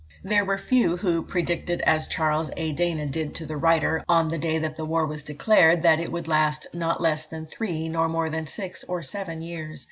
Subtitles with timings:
[0.23, 2.71] There were few who predicted as Charles A.
[2.71, 6.27] Dana did to the writer, on the day that war was declared that it would
[6.27, 9.79] last "not less than three, nor more than six or seven years."